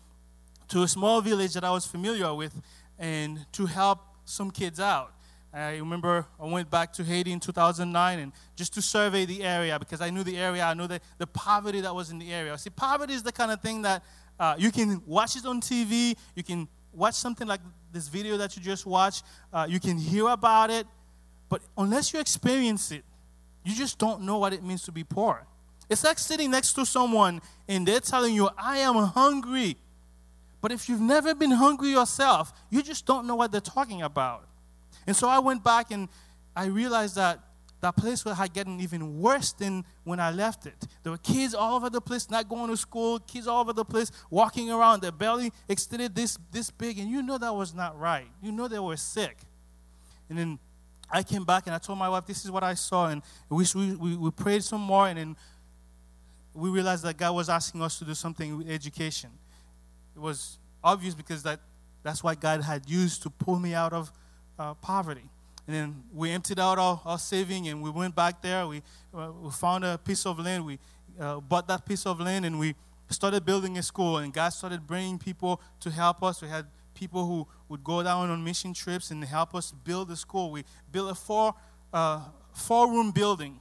[0.67, 2.61] to a small village that I was familiar with,
[2.99, 5.11] and to help some kids out.
[5.53, 9.79] I remember I went back to Haiti in 2009 and just to survey the area
[9.79, 12.57] because I knew the area, I knew the, the poverty that was in the area.
[12.57, 14.03] See, poverty is the kind of thing that
[14.37, 17.61] uh, you can watch it on TV, you can watch something like
[17.93, 20.85] this video that you just watched, uh, you can hear about it,
[21.47, 23.05] but unless you experience it,
[23.63, 25.47] you just don't know what it means to be poor.
[25.89, 29.77] It's like sitting next to someone and they're telling you, I am hungry.
[30.65, 34.47] But if you've never been hungry yourself, you just don't know what they're talking about.
[35.05, 36.09] And so I went back and
[36.55, 37.39] I realized that
[37.81, 40.87] that place had gotten even worse than when I left it.
[41.03, 43.85] There were kids all over the place, not going to school, kids all over the
[43.85, 47.99] place, walking around, their belly extended this, this big, and you know that was not
[47.99, 48.25] right.
[48.41, 49.37] You know they were sick.
[50.29, 50.57] And then
[51.11, 53.09] I came back and I told my wife, This is what I saw.
[53.09, 55.37] And we, we, we prayed some more, and then
[56.55, 59.29] we realized that God was asking us to do something with education.
[60.15, 61.59] It was obvious because that,
[62.03, 64.11] that's what God had used to pull me out of
[64.57, 65.29] uh, poverty.
[65.67, 68.67] And then we emptied out our, our saving and we went back there.
[68.67, 70.65] We, uh, we found a piece of land.
[70.65, 70.79] We
[71.19, 72.75] uh, bought that piece of land and we
[73.09, 74.17] started building a school.
[74.17, 76.41] And God started bringing people to help us.
[76.41, 80.15] We had people who would go down on mission trips and help us build the
[80.15, 80.51] school.
[80.51, 81.55] We built a four,
[81.91, 82.21] uh,
[82.53, 83.59] four room building.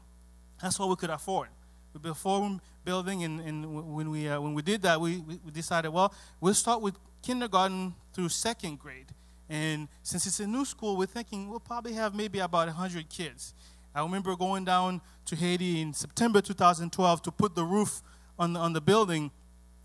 [0.62, 1.48] That's what we could afford.
[1.94, 5.00] We built a four room building, and, and when, we, uh, when we did that,
[5.00, 9.06] we, we decided, well, we'll start with kindergarten through second grade.
[9.48, 13.54] And since it's a new school, we're thinking we'll probably have maybe about 100 kids.
[13.94, 18.02] I remember going down to Haiti in September 2012 to put the roof
[18.38, 19.30] on the, on the building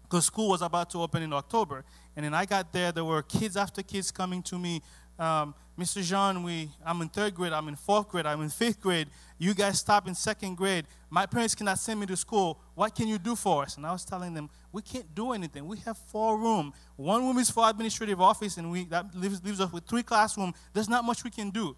[0.03, 1.83] because school was about to open in October.
[2.15, 4.81] And then I got there, there were kids after kids coming to me.
[5.19, 6.01] Um, Mr.
[6.01, 9.07] Jean, we, I'm in third grade, I'm in fourth grade, I'm in fifth grade.
[9.37, 10.85] You guys stop in second grade.
[11.09, 12.59] My parents cannot send me to school.
[12.75, 13.77] What can you do for us?
[13.77, 15.65] And I was telling them, we can't do anything.
[15.67, 16.73] We have four room.
[16.97, 20.53] One room is for administrative office, and we that leaves, leaves us with three classroom.
[20.73, 21.75] There's not much we can do.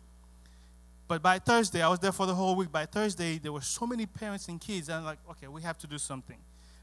[1.07, 2.71] But by Thursday, I was there for the whole week.
[2.71, 4.87] By Thursday, there were so many parents and kids.
[4.87, 6.37] And I'm like, okay, we have to do something.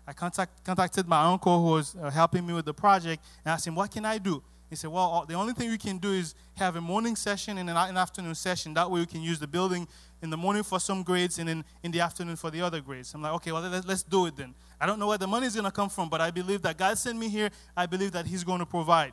[0.06, 3.66] I contact, contacted my uncle who was uh, helping me with the project and asked
[3.66, 4.42] him, what can I do?
[4.70, 7.70] He said, Well, the only thing we can do is have a morning session and
[7.70, 8.74] an afternoon session.
[8.74, 9.88] That way we can use the building
[10.22, 13.14] in the morning for some grades and then in the afternoon for the other grades.
[13.14, 14.54] I'm like, Okay, well, let's, let's do it then.
[14.80, 16.76] I don't know where the money is going to come from, but I believe that
[16.76, 17.50] God sent me here.
[17.76, 19.12] I believe that He's going to provide.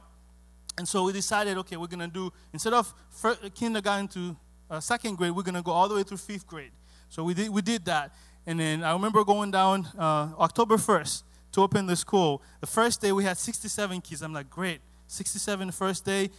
[0.77, 4.35] And so we decided, okay, we're going to do, instead of first, kindergarten to
[4.69, 6.71] uh, second grade, we're going to go all the way through fifth grade.
[7.07, 8.13] So we did, we did that.
[8.45, 12.41] And then I remember going down uh, October 1st to open the school.
[12.59, 14.21] The first day we had 67 kids.
[14.21, 14.81] I'm like, great.
[15.07, 16.29] 67 the first day.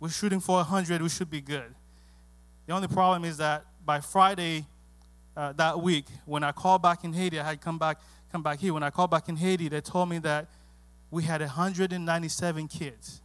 [0.00, 1.02] We're shooting for 100.
[1.02, 1.74] We should be good.
[2.66, 4.66] The only problem is that by Friday
[5.36, 8.58] uh, that week, when I called back in Haiti, I had come back, come back
[8.58, 8.74] here.
[8.74, 10.48] When I called back in Haiti, they told me that
[11.10, 13.20] we had 197 kids.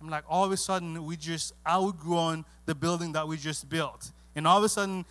[0.00, 4.10] I'm like, all of a sudden, we just outgrown the building that we just built.
[4.34, 5.04] And all of a sudden,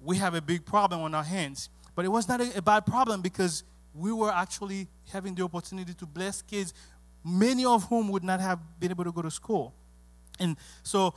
[0.00, 1.68] we have a big problem on our hands.
[1.94, 5.94] But it was not a, a bad problem because we were actually having the opportunity
[5.94, 6.74] to bless kids
[7.26, 9.74] many of whom would not have been able to go to school.
[10.38, 11.14] And so,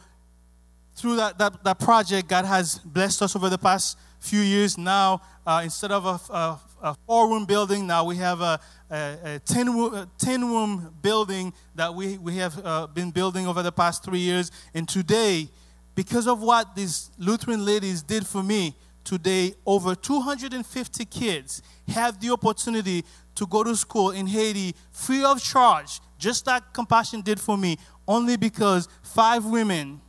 [0.96, 4.78] through that, that, that project, God has blessed us over the past few years.
[4.78, 9.18] Now, uh, instead of a, a, a four room building, now we have a, a,
[9.36, 13.72] a 10, room, 10 room building that we, we have uh, been building over the
[13.72, 14.52] past three years.
[14.74, 15.48] And today,
[15.96, 22.32] because of what these Lutheran ladies did for me, today over 250 kids have the
[22.32, 23.06] opportunity
[23.40, 27.78] to go to school in Haiti free of charge, just like Compassion did for me,
[28.06, 30.02] only because five women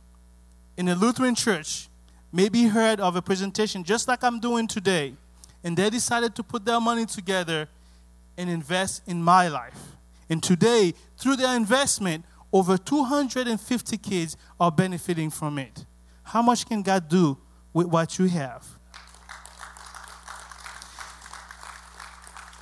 [0.75, 1.87] in a Lutheran church
[2.33, 5.15] maybe heard of a presentation just like I'm doing today,
[5.63, 7.69] and they decided to put their money together
[8.37, 9.95] and invest in my life.
[10.29, 15.85] And today, through their investment, over 250 kids are benefiting from it.
[16.23, 17.37] How much can God do
[17.71, 18.67] with what you have?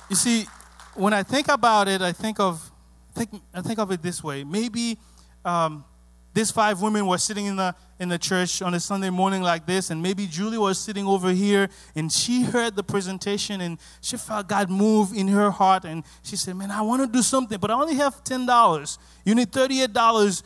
[0.08, 0.46] You see,
[0.94, 2.70] when I think about it, I think of
[3.14, 4.44] think I think of it this way.
[4.44, 4.98] Maybe
[5.44, 5.84] um,
[6.32, 9.66] these five women were sitting in the in the church on a Sunday morning like
[9.66, 14.16] this, and maybe Julie was sitting over here, and she heard the presentation, and she
[14.16, 17.58] felt God move in her heart, and she said, "Man, I want to do something,
[17.58, 18.98] but I only have ten dollars.
[19.24, 20.42] You need thirty-eight dollars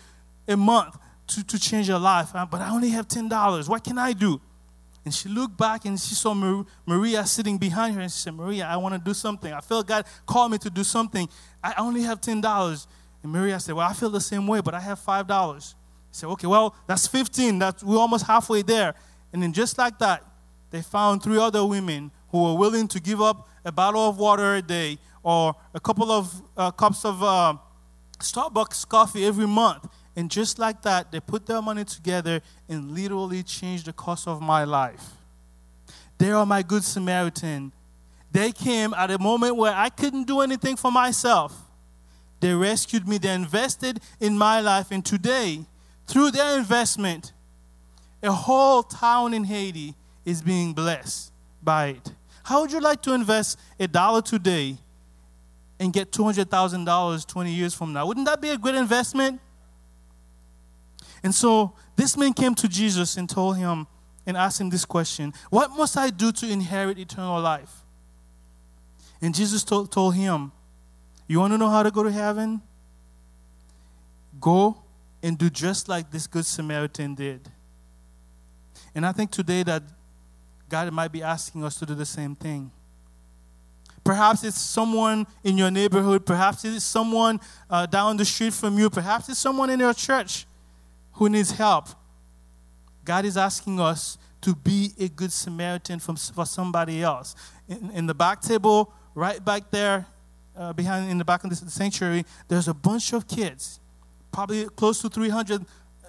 [0.49, 0.97] a month
[1.29, 3.69] to to change your life, but I only have ten dollars.
[3.69, 4.41] What can I do?"
[5.05, 6.33] And she looked back and she saw
[6.87, 9.53] Maria sitting behind her and she said, Maria, I want to do something.
[9.53, 11.29] I feel God called me to do something.
[11.63, 12.87] I only have $10.
[13.23, 15.69] And Maria said, Well, I feel the same way, but I have $5.
[15.69, 15.75] He
[16.11, 17.59] said, Okay, well, that's 15.
[17.59, 18.95] That's, we're almost halfway there.
[19.33, 20.25] And then just like that,
[20.71, 24.55] they found three other women who were willing to give up a bottle of water
[24.55, 27.55] a day or a couple of uh, cups of uh,
[28.19, 29.87] Starbucks coffee every month
[30.17, 34.41] and just like that, they put their money together and literally changed the course of
[34.41, 35.11] my life.
[36.19, 37.73] They are my good Samaritan.
[38.31, 41.61] They came at a moment where I couldn't do anything for myself.
[42.41, 45.65] They rescued me, they invested in my life, and today,
[46.07, 47.33] through their investment,
[48.23, 52.13] a whole town in Haiti is being blessed by it.
[52.45, 54.77] How would you like to invest a dollar today
[55.81, 58.07] and get $200,000 20 years from now?
[58.07, 59.41] Wouldn't that be a good investment?
[61.25, 63.89] And so this man came to Jesus and told him,
[64.27, 67.83] and asked him this question What must I do to inherit eternal life?
[69.21, 70.53] And Jesus told, told him,
[71.27, 72.63] You want to know how to go to heaven?
[74.41, 74.83] Go
[75.23, 77.49] and do just like this Good Samaritan did.
[78.95, 79.83] And I think today that
[80.69, 82.71] God might be asking us to do the same thing.
[84.03, 86.27] Perhaps it's someone in your neighborhood.
[86.27, 88.91] Perhaps it's someone uh, down the street from you.
[88.91, 90.47] Perhaps it's someone in your church
[91.15, 91.89] who needs help.
[93.05, 97.35] God is asking us to be a good Samaritan for somebody else.
[97.69, 100.07] In, in the back table, right back there,
[100.57, 103.81] uh, behind in the back of the sanctuary, there's a bunch of kids,
[104.31, 105.65] probably close to 300,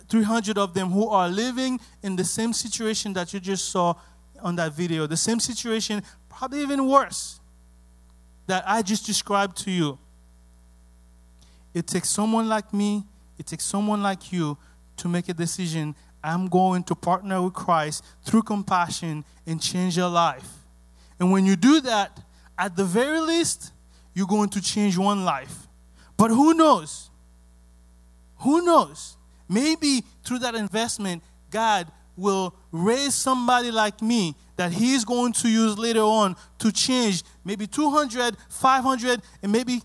[0.10, 3.94] 300 of them, who are living in the same situation that you just saw
[4.41, 5.08] on that video.
[5.08, 7.39] The same situation, probably even worse,
[8.48, 9.98] that I just described to you.
[11.74, 13.04] It takes someone like me,
[13.38, 14.58] it takes someone like you
[14.97, 20.10] to make a decision I'm going to partner with Christ through compassion and change your
[20.10, 20.47] life.
[21.19, 22.19] And when you do that,
[22.58, 23.71] at the very least,
[24.13, 25.67] you're going to change one life.
[26.17, 27.10] But who knows?
[28.38, 29.17] Who knows?
[29.47, 35.77] Maybe through that investment, God will raise somebody like me that He's going to use
[35.77, 39.81] later on to change maybe 200, 500, and maybe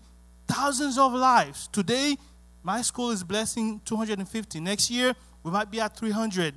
[0.47, 1.67] thousands of lives.
[1.67, 2.17] Today,
[2.63, 4.59] my school is blessing 250.
[4.59, 6.55] Next year, we might be at 300.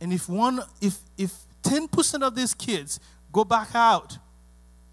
[0.00, 1.32] And if one, if if
[1.62, 3.00] 10% of these kids
[3.32, 4.18] go back out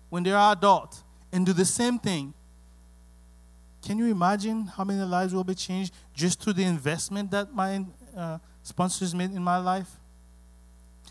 [0.10, 2.34] when they're adult and do the same thing,
[3.82, 7.86] can you imagine how many lives will be changed just through the investment that my
[8.16, 9.90] uh, sponsors made in my life?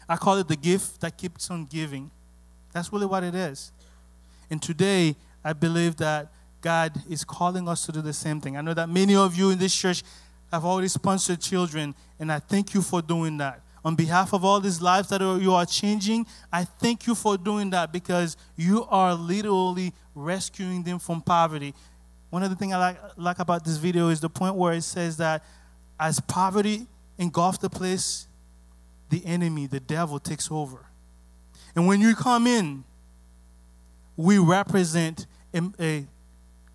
[0.09, 2.11] I call it the gift that keeps on giving.
[2.72, 3.72] That's really what it is.
[4.50, 8.57] And today, I believe that God is calling us to do the same thing.
[8.57, 10.03] I know that many of you in this church
[10.51, 13.61] have already sponsored children, and I thank you for doing that.
[13.85, 17.71] On behalf of all these lives that you are changing, I thank you for doing
[17.71, 21.73] that because you are literally rescuing them from poverty.
[22.31, 24.83] One of the things I like, like about this video is the point where it
[24.83, 25.45] says that
[26.01, 28.27] as poverty engulfs the place,
[29.09, 30.87] the enemy, the devil, takes over.
[31.77, 32.83] And when you come in,
[34.16, 36.07] we represent a, a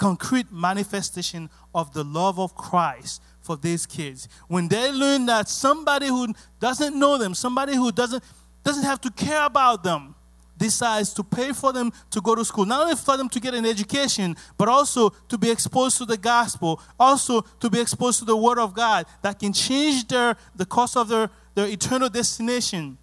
[0.01, 4.27] concrete manifestation of the love of Christ for these kids.
[4.47, 8.23] When they learn that somebody who doesn't know them, somebody who doesn't,
[8.63, 10.15] doesn't have to care about them,
[10.57, 13.53] decides to pay for them to go to school, not only for them to get
[13.53, 18.25] an education, but also to be exposed to the gospel, also to be exposed to
[18.25, 22.97] the word of God that can change their, the course of their, their eternal destination.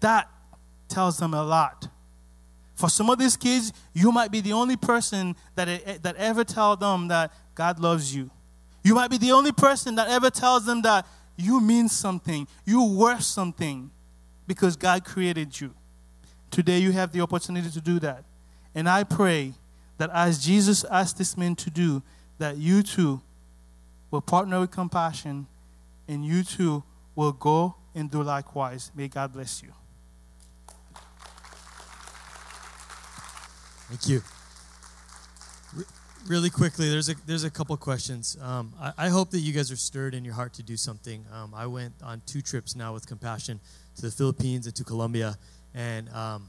[0.00, 0.28] That
[0.86, 1.88] tells them a lot.
[2.74, 6.76] For some of these kids, you might be the only person that, that ever tell
[6.76, 8.30] them that God loves you.
[8.82, 11.06] You might be the only person that ever tells them that
[11.36, 13.90] you mean something, you're worth something
[14.46, 15.74] because God created you.
[16.50, 18.24] Today, you have the opportunity to do that.
[18.74, 19.54] And I pray
[19.98, 22.02] that as Jesus asked this man to do,
[22.38, 23.20] that you too
[24.10, 25.46] will partner with compassion
[26.06, 26.82] and you too
[27.14, 28.90] will go and do likewise.
[28.94, 29.72] May God bless you.
[33.88, 34.22] Thank you
[36.26, 38.36] really quickly, there's a there's a couple questions.
[38.40, 41.24] Um, I, I, hope that you guys are stirred in your heart to do something.
[41.32, 43.60] Um, I went on two trips now with Compassion
[43.96, 45.36] to the Philippines and to Colombia,
[45.74, 46.48] and um,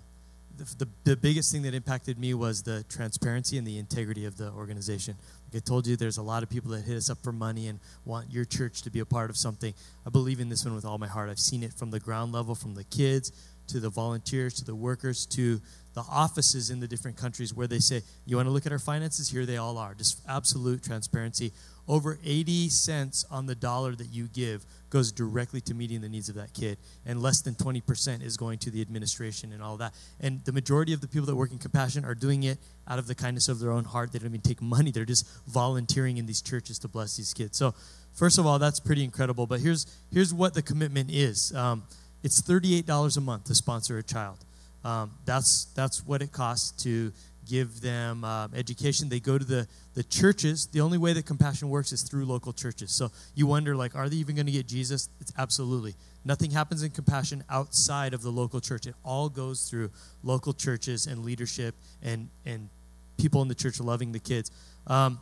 [0.57, 4.37] the, the, the biggest thing that impacted me was the transparency and the integrity of
[4.37, 5.15] the organization.
[5.53, 7.79] I told you, there's a lot of people that hit us up for money and
[8.03, 9.73] want your church to be a part of something.
[10.05, 11.29] I believe in this one with all my heart.
[11.29, 13.31] I've seen it from the ground level, from the kids
[13.67, 15.61] to the volunteers to the workers to
[15.95, 18.79] the offices in the different countries where they say, You want to look at our
[18.79, 19.29] finances?
[19.29, 19.95] Here they all are.
[19.95, 21.51] Just absolute transparency.
[21.87, 26.29] Over 80 cents on the dollar that you give goes directly to meeting the needs
[26.29, 29.93] of that kid, and less than 20% is going to the administration and all that.
[30.19, 33.07] And the majority of the people that work in compassion are doing it out of
[33.07, 34.11] the kindness of their own heart.
[34.11, 37.57] They don't even take money, they're just volunteering in these churches to bless these kids.
[37.57, 37.73] So,
[38.13, 39.47] first of all, that's pretty incredible.
[39.47, 41.83] But here's, here's what the commitment is um,
[42.23, 44.39] it's $38 a month to sponsor a child.
[44.85, 47.11] Um, that's that's what it costs to
[47.47, 49.09] give them uh, education.
[49.09, 50.67] They go to the the churches.
[50.67, 52.91] The only way that compassion works is through local churches.
[52.91, 55.09] So you wonder, like, are they even going to get Jesus?
[55.19, 58.85] It's absolutely nothing happens in compassion outside of the local church.
[58.85, 59.89] It all goes through
[60.23, 61.73] local churches and leadership
[62.03, 62.69] and and
[63.17, 64.51] people in the church loving the kids.
[64.85, 65.19] Um,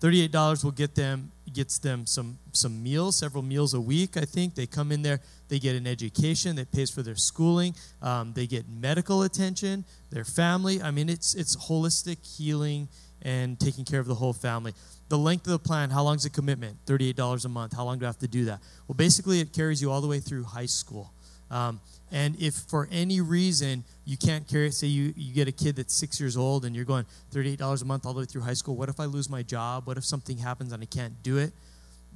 [0.00, 4.16] Thirty-eight dollars will get them gets them some some meals, several meals a week.
[4.16, 7.74] I think they come in there, they get an education that pays for their schooling,
[8.02, 10.82] um, they get medical attention, their family.
[10.82, 12.88] I mean, it's it's holistic healing
[13.22, 14.74] and taking care of the whole family.
[15.08, 16.76] The length of the plan, how long is the commitment?
[16.84, 17.74] Thirty-eight dollars a month.
[17.74, 18.60] How long do I have to do that?
[18.86, 21.12] Well, basically, it carries you all the way through high school.
[21.50, 21.80] Um,
[22.12, 25.76] and if for any reason you can't carry it, say you, you get a kid
[25.76, 28.54] that's six years old and you're going $38 a month all the way through high
[28.54, 29.86] school, what if I lose my job?
[29.86, 31.52] What if something happens and I can't do it?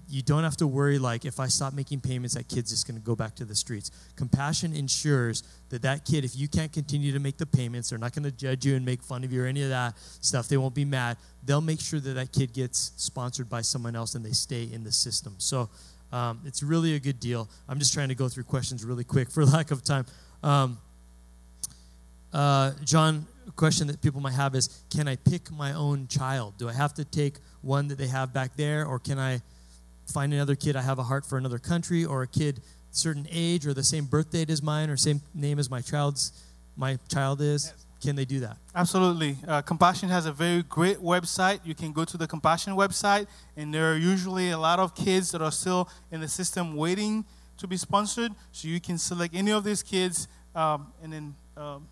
[0.09, 2.99] You don't have to worry like if I stop making payments, that kid's just going
[2.99, 3.93] to go back to the streets.
[4.17, 8.13] Compassion ensures that that kid, if you can't continue to make the payments, they're not
[8.13, 10.49] going to judge you and make fun of you or any of that stuff.
[10.49, 11.17] They won't be mad.
[11.45, 14.83] They'll make sure that that kid gets sponsored by someone else and they stay in
[14.83, 15.37] the system.
[15.39, 15.71] So
[16.13, 17.49] um, it's really a good deal.
[17.69, 20.07] I'm just trying to go through questions really quick for lack of time.
[20.43, 20.79] Um,
[22.33, 26.55] uh, John, a question that people might have is Can I pick my own child?
[26.59, 29.41] Do I have to take one that they have back there, or can I
[30.13, 32.61] find another kid I have a heart for another country, or a kid
[32.93, 36.33] certain age, or the same birth date as mine, or same name as my child's
[36.77, 37.67] my child is?
[37.67, 37.87] Yes.
[38.01, 38.57] Can they do that?
[38.75, 39.37] Absolutely.
[39.47, 41.61] Uh, Compassion has a very great website.
[41.65, 43.27] You can go to the Compassion website,
[43.57, 47.27] and there are usually a lot of kids that are still in the system waiting
[47.59, 48.33] to be sponsored.
[48.53, 51.87] So you can select any of these kids, um, and then um,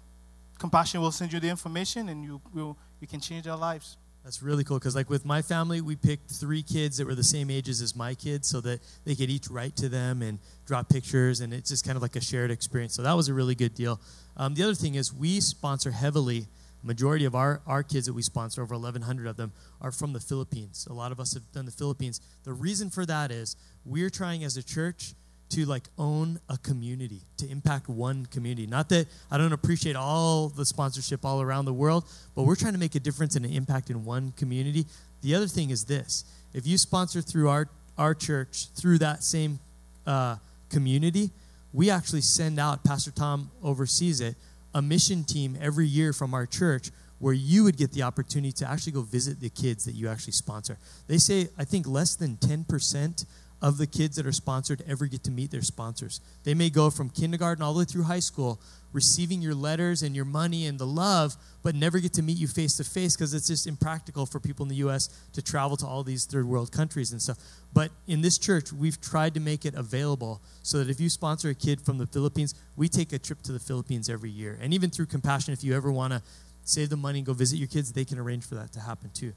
[0.59, 3.98] Compassion will send you the information, and you will you can change their lives.
[4.28, 7.24] That's really cool because, like, with my family, we picked three kids that were the
[7.24, 10.82] same ages as my kids so that they could each write to them and draw
[10.82, 12.92] pictures, and it's just kind of like a shared experience.
[12.92, 13.98] So that was a really good deal.
[14.36, 16.46] Um, the other thing is, we sponsor heavily.
[16.82, 19.50] Majority of our, our kids that we sponsor, over 1,100 of them,
[19.80, 20.86] are from the Philippines.
[20.90, 22.20] A lot of us have done the Philippines.
[22.44, 23.56] The reason for that is
[23.86, 25.14] we're trying as a church
[25.51, 28.66] to like own a community, to impact one community.
[28.66, 32.74] Not that I don't appreciate all the sponsorship all around the world, but we're trying
[32.74, 34.86] to make a difference and an impact in one community.
[35.22, 39.59] The other thing is this if you sponsor through our, our church, through that same
[40.07, 40.36] uh,
[40.70, 41.30] community,
[41.72, 44.34] we actually send out, Pastor Tom oversees it,
[44.74, 48.68] a mission team every year from our church where you would get the opportunity to
[48.68, 50.78] actually go visit the kids that you actually sponsor.
[51.09, 53.26] They say, I think less than 10%
[53.61, 56.20] of the kids that are sponsored ever get to meet their sponsors.
[56.44, 58.61] They may go from kindergarten all the way through high school,
[58.92, 62.46] receiving your letters and your money and the love, but never get to meet you
[62.46, 65.09] face to face because it's just impractical for people in the U.S.
[65.32, 67.38] to travel to all these third world countries and stuff.
[67.74, 71.50] But in this church, we've tried to make it available so that if you sponsor
[71.50, 74.59] a kid from the Philippines, we take a trip to the Philippines every year.
[74.62, 76.22] And even through Compassion, if you ever want to
[76.62, 79.11] save the money and go visit your kids, they can arrange for that to happen
[79.12, 79.32] too.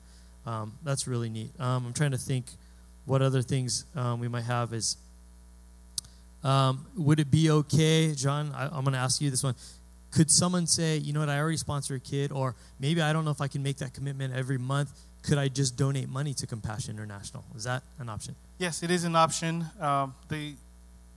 [0.46, 1.52] Um, that's really neat.
[1.60, 2.46] Um, I'm trying to think
[3.06, 4.98] what other things um, we might have is
[6.44, 8.52] um, would it be okay, John?
[8.56, 9.56] I, am going to ask you this one.
[10.12, 13.24] Could someone say, you know what, I already sponsor a kid, or maybe I don't
[13.26, 14.92] know if I can make that commitment every month.
[15.24, 17.46] Could I just donate money to Compassion International?
[17.56, 18.36] Is that an option?
[18.58, 19.66] Yes, it is an option.
[19.80, 20.56] Um, the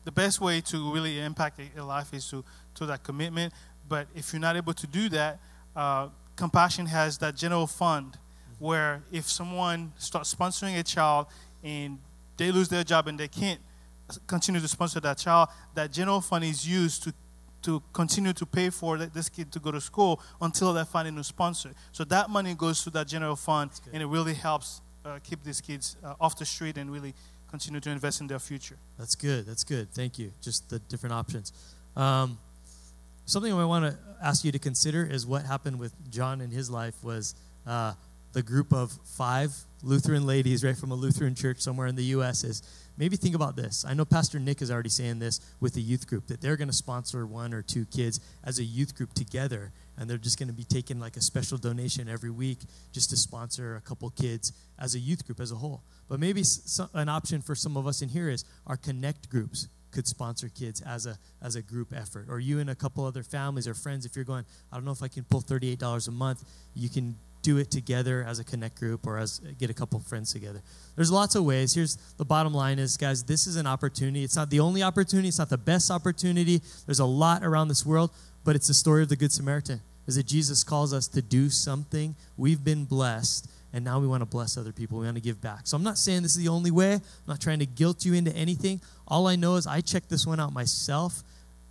[0.04, 3.54] the best way to really impact a life is to to that commitment.
[3.88, 5.38] But if you're not able to do that,
[5.74, 8.18] uh, Compassion has that general fund
[8.58, 11.26] where if someone starts sponsoring a child
[11.64, 11.98] and
[12.36, 13.60] they lose their job and they can't
[14.26, 17.14] continue to sponsor that child, that general fund is used to
[17.62, 21.10] to continue to pay for this kid to go to school until they find a
[21.10, 21.70] new sponsor.
[21.92, 25.62] So that money goes to that general fund, and it really helps uh, keep these
[25.62, 27.14] kids uh, off the street and really
[27.48, 28.76] continue to invest in their future.
[28.98, 29.46] That's good.
[29.46, 29.90] That's good.
[29.92, 30.32] Thank you.
[30.42, 31.52] Just the different options.
[31.96, 32.38] Um,
[33.24, 36.68] something I want to ask you to consider is what happened with John in his
[36.68, 37.34] life was
[37.66, 37.94] uh,
[38.34, 42.42] the group of five Lutheran ladies, right, from a Lutheran church somewhere in the U.S.
[42.42, 42.62] is
[42.96, 43.84] maybe think about this.
[43.86, 46.68] I know Pastor Nick is already saying this with the youth group that they're going
[46.68, 50.48] to sponsor one or two kids as a youth group together, and they're just going
[50.48, 52.58] to be taking like a special donation every week
[52.92, 55.84] just to sponsor a couple kids as a youth group as a whole.
[56.08, 59.68] But maybe some, an option for some of us in here is our connect groups
[59.92, 63.22] could sponsor kids as a as a group effort or you and a couple other
[63.22, 66.10] families or friends if you're going i don't know if i can pull $38 a
[66.10, 66.42] month
[66.74, 67.14] you can
[67.44, 70.62] do it together as a connect group or as get a couple friends together.
[70.96, 71.74] There's lots of ways.
[71.74, 74.24] Here's the bottom line is guys, this is an opportunity.
[74.24, 76.62] It's not the only opportunity, it's not the best opportunity.
[76.86, 78.10] There's a lot around this world,
[78.44, 79.80] but it's the story of the good Samaritan.
[80.06, 82.14] Is that Jesus calls us to do something.
[82.36, 84.98] We've been blessed and now we want to bless other people.
[84.98, 85.66] We want to give back.
[85.66, 86.94] So I'm not saying this is the only way.
[86.94, 88.80] I'm not trying to guilt you into anything.
[89.08, 91.22] All I know is I checked this one out myself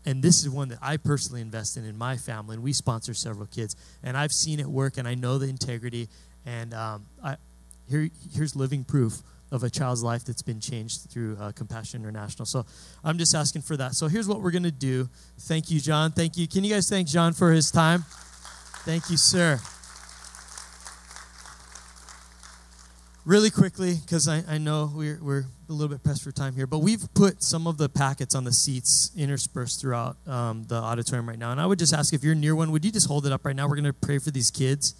[0.05, 3.13] and this is one that I personally invest in in my family, and we sponsor
[3.13, 6.09] several kids, and I've seen it work, and I know the integrity,
[6.45, 7.37] and um, I,
[7.89, 12.45] here, here's living proof of a child's life that's been changed through uh, Compassion International.
[12.45, 12.65] So
[13.03, 13.93] I'm just asking for that.
[13.93, 15.07] So here's what we're going to do.
[15.41, 16.11] Thank you, John.
[16.11, 16.47] Thank you.
[16.47, 18.03] Can you guys thank John for his time?
[18.83, 19.59] Thank you, sir.
[23.25, 26.67] Really quickly, because I, I know we're, we're a little bit pressed for time here,
[26.67, 31.27] but we've put some of the packets on the seats interspersed throughout um, the auditorium
[31.27, 31.51] right now.
[31.51, 33.45] And I would just ask if you're near one, would you just hold it up
[33.45, 33.67] right now?
[33.67, 34.95] We're going to pray for these kids.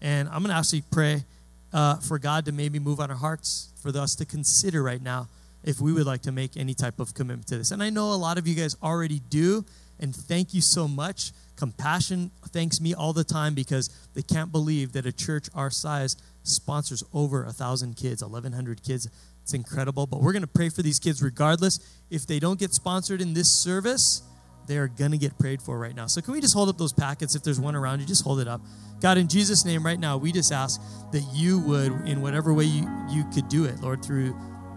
[0.00, 1.24] And I'm going to actually pray
[1.72, 5.28] uh, for God to maybe move on our hearts, for us to consider right now
[5.64, 7.70] if we would like to make any type of commitment to this.
[7.72, 9.64] And I know a lot of you guys already do,
[10.00, 11.32] and thank you so much.
[11.56, 16.16] Compassion thanks me all the time because they can't believe that a church our size
[16.46, 19.08] sponsors over a thousand kids, 1,100 kids.
[19.42, 20.06] It's incredible.
[20.06, 21.78] But we're going to pray for these kids regardless.
[22.10, 24.22] If they don't get sponsored in this service,
[24.66, 26.06] they are going to get prayed for right now.
[26.06, 27.34] So, can we just hold up those packets?
[27.34, 28.60] If there's one around you, just hold it up.
[29.00, 30.80] God, in Jesus' name, right now, we just ask
[31.12, 34.34] that you would, in whatever way you, you could do it, Lord, through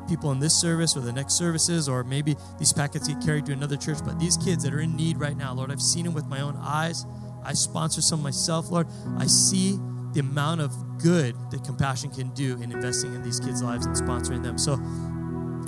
[0.07, 3.53] people in this service or the next services, or maybe these packets get carried to
[3.53, 3.99] another church.
[4.03, 6.41] But these kids that are in need right now, Lord, I've seen them with my
[6.41, 7.05] own eyes.
[7.43, 8.87] I sponsor some myself, Lord.
[9.17, 9.79] I see
[10.13, 13.95] the amount of good that compassion can do in investing in these kids' lives and
[13.95, 14.57] sponsoring them.
[14.57, 14.77] So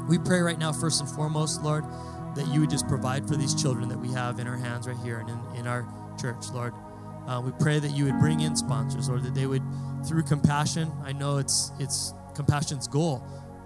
[0.08, 1.86] we pray right now, first and foremost, Lord,
[2.36, 4.98] that you would just provide for these children that we have in our hands right
[5.04, 5.88] here and in, in our
[6.20, 6.74] church, Lord.
[7.28, 9.62] Uh, we pray that you would bring in sponsors, Lord, that they would,
[10.08, 13.24] through compassion, I know it's it's compassion's goal,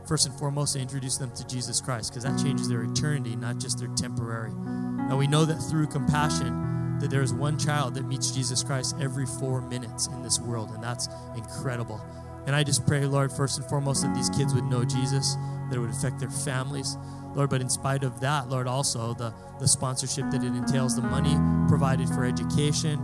[0.08, 3.60] first and foremost, to introduce them to Jesus Christ, because that changes their eternity, not
[3.60, 4.52] just their temporary.
[4.52, 6.75] And we know that through compassion,
[7.06, 10.72] that there is one child that meets Jesus Christ every four minutes in this world,
[10.72, 12.04] and that's incredible.
[12.48, 15.36] And I just pray, Lord, first and foremost, that these kids would know Jesus,
[15.70, 16.98] that it would affect their families,
[17.36, 21.04] Lord, but in spite of that, Lord, also the, the sponsorship that it entails, the
[21.04, 21.38] money
[21.68, 23.00] provided for education,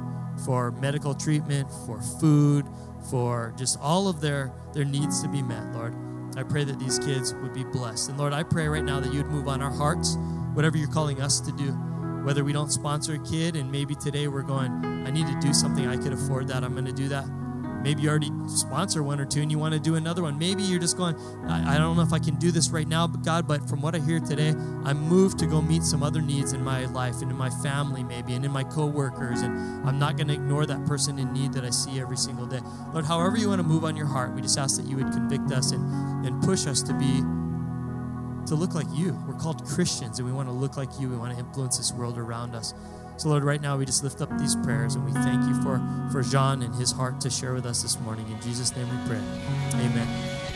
[0.45, 2.65] for medical treatment, for food,
[3.11, 5.93] for just all of their, their needs to be met, Lord.
[6.37, 8.09] I pray that these kids would be blessed.
[8.09, 10.17] And Lord, I pray right now that you'd move on our hearts,
[10.55, 11.77] whatever you're calling us to do.
[12.23, 14.71] Whether we don't sponsor a kid and maybe today we're going,
[15.05, 17.25] I need to do something, I could afford that, I'm going to do that.
[17.81, 20.37] Maybe you already sponsor one or two and you want to do another one.
[20.37, 21.15] Maybe you're just going,
[21.47, 23.81] I, I don't know if I can do this right now, but God, but from
[23.81, 24.49] what I hear today,
[24.83, 28.03] I'm moved to go meet some other needs in my life and in my family,
[28.03, 29.41] maybe, and in my coworkers.
[29.41, 32.45] And I'm not going to ignore that person in need that I see every single
[32.45, 32.59] day.
[32.93, 35.11] Lord, however you want to move on your heart, we just ask that you would
[35.11, 37.23] convict us and, and push us to be
[38.47, 39.13] to look like you.
[39.27, 41.09] We're called Christians and we want to look like you.
[41.09, 42.73] We want to influence this world around us.
[43.17, 45.79] So, Lord, right now we just lift up these prayers and we thank you for,
[46.11, 48.25] for Jean and his heart to share with us this morning.
[48.31, 49.21] In Jesus' name we pray.
[49.75, 50.50] Amen.